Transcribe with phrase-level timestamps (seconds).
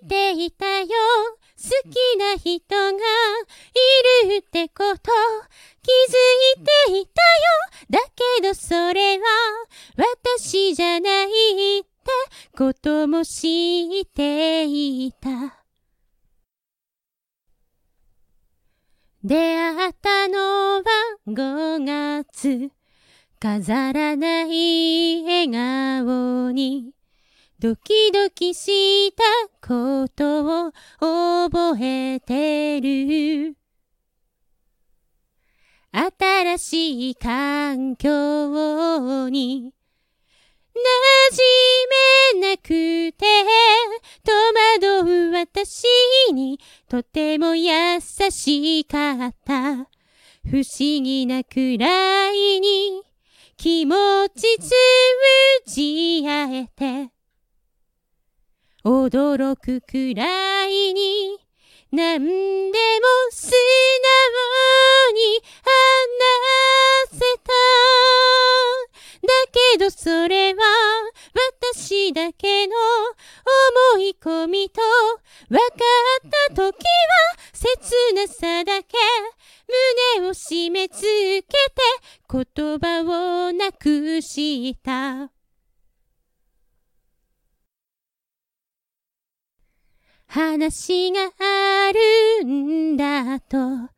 [0.00, 0.88] ていたよ。
[1.56, 2.98] 好きな人が
[4.24, 5.10] いるってこと。
[5.82, 7.48] 気づいていたよ。
[7.90, 7.98] だ
[8.38, 9.24] けどそれは
[9.96, 11.88] 私じゃないって
[12.56, 15.64] ことも知っていた。
[19.24, 20.84] 出会ったのは
[21.26, 22.70] 5月。
[23.40, 26.97] 飾らない笑顔に。
[27.60, 29.24] ドキドキした
[29.60, 33.56] ことを覚えてる。
[35.90, 39.72] 新しい環境に
[40.72, 40.80] 馴
[42.32, 43.26] 染めなくて
[44.22, 44.32] 戸
[44.92, 45.82] 惑う私
[46.32, 49.88] にとても優しかった。
[50.48, 53.02] 不思議なくらいに
[53.56, 53.96] 気持
[54.36, 54.72] ち通
[55.66, 56.87] じ合えて
[58.88, 61.36] 驚くくらいに
[61.92, 62.30] 何でも
[63.30, 65.42] 素直に
[67.10, 67.52] 話せた。
[69.20, 69.28] だ
[69.74, 70.62] けどそれは
[71.60, 72.72] 私だけの
[73.94, 74.80] 思い込みと
[75.50, 75.64] 分か
[76.26, 76.72] った時は
[77.52, 78.96] 切なさだけ
[80.16, 81.52] 胸を締め付けて
[82.26, 85.37] 言葉をなくした。
[90.30, 93.88] 話があるんだと。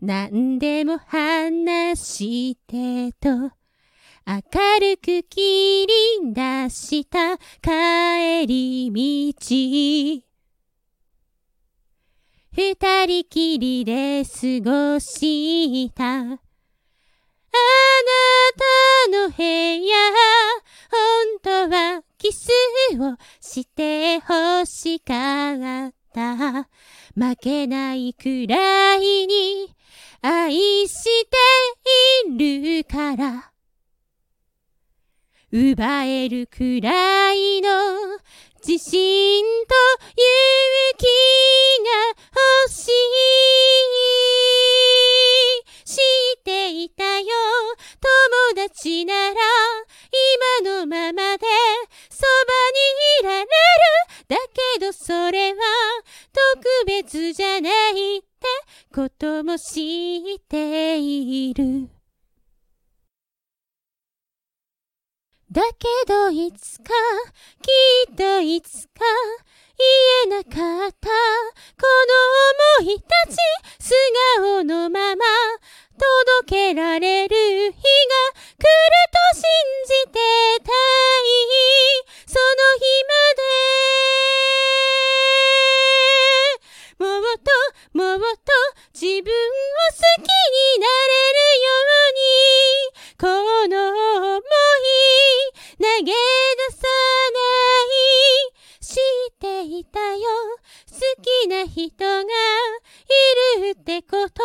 [0.00, 3.52] 何でも話してと。
[4.26, 4.40] 明
[4.80, 7.36] るく切り出した。
[7.60, 10.24] 帰り道。
[12.52, 14.30] 二人きりで過
[14.64, 16.04] ごした。
[16.06, 16.38] あな
[19.10, 19.93] たの部屋
[27.16, 29.74] 負けないくらいに
[30.20, 31.36] 愛して
[32.28, 33.50] いるから。
[35.52, 37.68] 奪えるくらいの
[38.66, 39.74] 自信と
[40.16, 40.24] 勇
[40.98, 41.33] 気
[56.86, 58.26] 別じゃないって
[58.94, 61.88] ことも知っている。
[65.50, 66.90] だけどいつか、
[67.62, 69.04] きっといつか、
[70.26, 71.86] 言えなかった、こ
[72.80, 73.36] の思いたち、
[73.78, 73.94] 素
[74.38, 75.24] 顔のまま、
[76.42, 77.23] 届けられ
[101.44, 102.24] 好きな人がい
[103.60, 104.42] るってこと。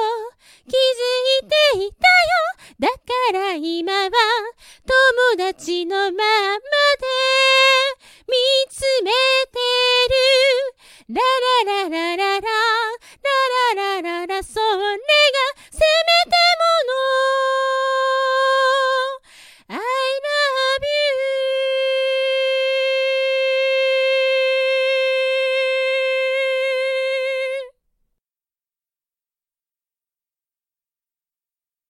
[0.67, 2.29] 気づいていたよ。
[2.77, 2.93] だか
[3.31, 4.09] ら今は
[5.37, 6.19] 友達のまま